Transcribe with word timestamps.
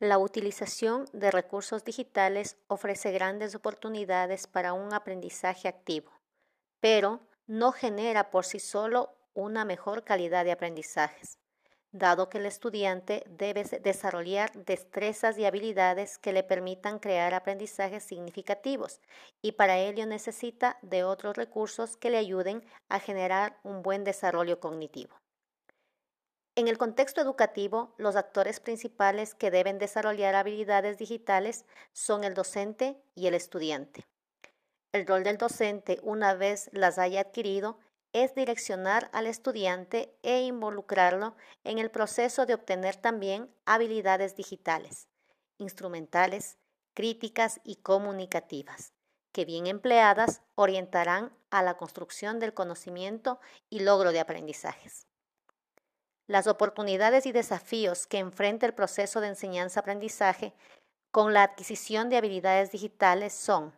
La 0.00 0.18
utilización 0.18 1.06
de 1.12 1.30
recursos 1.30 1.84
digitales 1.84 2.56
ofrece 2.66 3.12
grandes 3.12 3.54
oportunidades 3.54 4.48
para 4.48 4.72
un 4.72 4.92
aprendizaje 4.92 5.68
activo, 5.68 6.10
pero 6.80 7.20
no 7.46 7.70
genera 7.70 8.30
por 8.30 8.44
sí 8.44 8.58
solo 8.58 9.14
una 9.34 9.64
mejor 9.64 10.02
calidad 10.02 10.44
de 10.44 10.50
aprendizajes, 10.50 11.38
dado 11.92 12.28
que 12.28 12.38
el 12.38 12.46
estudiante 12.46 13.22
debe 13.28 13.62
desarrollar 13.62 14.52
destrezas 14.64 15.38
y 15.38 15.44
habilidades 15.44 16.18
que 16.18 16.32
le 16.32 16.42
permitan 16.42 16.98
crear 16.98 17.32
aprendizajes 17.32 18.02
significativos 18.02 19.00
y 19.42 19.52
para 19.52 19.78
ello 19.78 20.06
necesita 20.06 20.76
de 20.82 21.04
otros 21.04 21.36
recursos 21.36 21.96
que 21.96 22.10
le 22.10 22.18
ayuden 22.18 22.64
a 22.88 22.98
generar 22.98 23.60
un 23.62 23.82
buen 23.82 24.02
desarrollo 24.02 24.58
cognitivo. 24.58 25.23
En 26.56 26.68
el 26.68 26.78
contexto 26.78 27.20
educativo, 27.20 27.94
los 27.98 28.14
actores 28.14 28.60
principales 28.60 29.34
que 29.34 29.50
deben 29.50 29.78
desarrollar 29.78 30.36
habilidades 30.36 30.98
digitales 30.98 31.64
son 31.92 32.22
el 32.22 32.34
docente 32.34 32.96
y 33.16 33.26
el 33.26 33.34
estudiante. 33.34 34.06
El 34.92 35.04
rol 35.04 35.24
del 35.24 35.36
docente, 35.36 35.98
una 36.04 36.34
vez 36.34 36.70
las 36.72 36.98
haya 36.98 37.22
adquirido, 37.22 37.80
es 38.12 38.36
direccionar 38.36 39.10
al 39.12 39.26
estudiante 39.26 40.16
e 40.22 40.42
involucrarlo 40.42 41.34
en 41.64 41.80
el 41.80 41.90
proceso 41.90 42.46
de 42.46 42.54
obtener 42.54 42.94
también 42.94 43.52
habilidades 43.64 44.36
digitales, 44.36 45.08
instrumentales, 45.58 46.56
críticas 46.94 47.60
y 47.64 47.76
comunicativas, 47.76 48.92
que 49.32 49.44
bien 49.44 49.66
empleadas 49.66 50.42
orientarán 50.54 51.36
a 51.50 51.64
la 51.64 51.76
construcción 51.76 52.38
del 52.38 52.54
conocimiento 52.54 53.40
y 53.68 53.80
logro 53.80 54.12
de 54.12 54.20
aprendizajes. 54.20 55.08
Las 56.26 56.46
oportunidades 56.46 57.26
y 57.26 57.32
desafíos 57.32 58.06
que 58.06 58.18
enfrenta 58.18 58.64
el 58.64 58.72
proceso 58.72 59.20
de 59.20 59.28
enseñanza-aprendizaje 59.28 60.54
con 61.10 61.34
la 61.34 61.42
adquisición 61.42 62.08
de 62.08 62.16
habilidades 62.16 62.72
digitales 62.72 63.34
son 63.34 63.74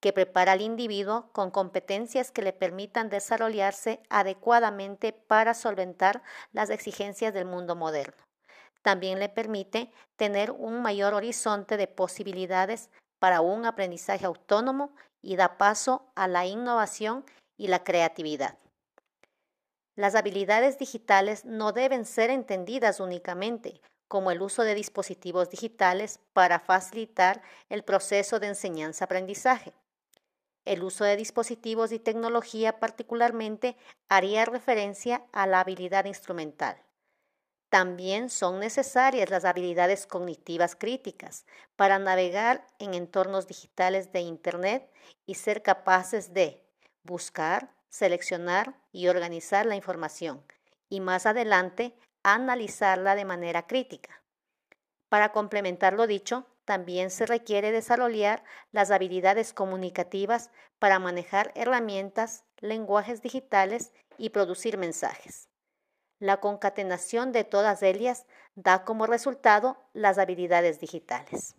que 0.00 0.12
prepara 0.12 0.52
al 0.52 0.62
individuo 0.62 1.30
con 1.32 1.50
competencias 1.50 2.32
que 2.32 2.42
le 2.42 2.52
permitan 2.52 3.08
desarrollarse 3.08 4.00
adecuadamente 4.08 5.12
para 5.12 5.54
solventar 5.54 6.22
las 6.50 6.70
exigencias 6.70 7.32
del 7.32 7.44
mundo 7.44 7.76
moderno. 7.76 8.24
También 8.82 9.20
le 9.20 9.28
permite 9.28 9.92
tener 10.16 10.50
un 10.50 10.82
mayor 10.82 11.14
horizonte 11.14 11.76
de 11.76 11.86
posibilidades 11.86 12.90
para 13.20 13.42
un 13.42 13.64
aprendizaje 13.64 14.26
autónomo 14.26 14.92
y 15.20 15.36
da 15.36 15.56
paso 15.56 16.10
a 16.16 16.26
la 16.26 16.46
innovación 16.46 17.24
y 17.56 17.68
la 17.68 17.84
creatividad. 17.84 18.58
Las 19.94 20.14
habilidades 20.14 20.78
digitales 20.78 21.44
no 21.44 21.72
deben 21.72 22.06
ser 22.06 22.30
entendidas 22.30 23.00
únicamente 23.00 23.80
como 24.08 24.30
el 24.30 24.42
uso 24.42 24.62
de 24.62 24.74
dispositivos 24.74 25.48
digitales 25.48 26.20
para 26.34 26.60
facilitar 26.60 27.42
el 27.70 27.82
proceso 27.82 28.40
de 28.40 28.48
enseñanza-aprendizaje. 28.48 29.72
El 30.64 30.82
uso 30.82 31.04
de 31.04 31.16
dispositivos 31.16 31.92
y 31.92 31.98
tecnología 31.98 32.78
particularmente 32.78 33.76
haría 34.08 34.44
referencia 34.44 35.24
a 35.32 35.46
la 35.46 35.60
habilidad 35.60 36.04
instrumental. 36.04 36.76
También 37.70 38.28
son 38.28 38.60
necesarias 38.60 39.30
las 39.30 39.46
habilidades 39.46 40.06
cognitivas 40.06 40.76
críticas 40.76 41.46
para 41.74 41.98
navegar 41.98 42.66
en 42.78 42.92
entornos 42.92 43.46
digitales 43.46 44.12
de 44.12 44.20
Internet 44.20 44.90
y 45.24 45.36
ser 45.36 45.62
capaces 45.62 46.34
de 46.34 46.62
buscar, 47.02 47.74
seleccionar 47.92 48.74
y 48.90 49.08
organizar 49.08 49.66
la 49.66 49.76
información 49.76 50.42
y 50.88 51.00
más 51.00 51.26
adelante 51.26 51.94
analizarla 52.22 53.14
de 53.14 53.26
manera 53.26 53.66
crítica. 53.66 54.22
Para 55.10 55.30
complementar 55.30 55.92
lo 55.92 56.06
dicho, 56.06 56.46
también 56.64 57.10
se 57.10 57.26
requiere 57.26 57.70
desarrollar 57.70 58.44
las 58.70 58.90
habilidades 58.90 59.52
comunicativas 59.52 60.50
para 60.78 60.98
manejar 60.98 61.52
herramientas, 61.54 62.44
lenguajes 62.60 63.20
digitales 63.20 63.92
y 64.16 64.30
producir 64.30 64.78
mensajes. 64.78 65.50
La 66.18 66.38
concatenación 66.38 67.30
de 67.32 67.44
todas 67.44 67.82
ellas 67.82 68.24
da 68.54 68.84
como 68.84 69.06
resultado 69.06 69.76
las 69.92 70.16
habilidades 70.16 70.80
digitales. 70.80 71.56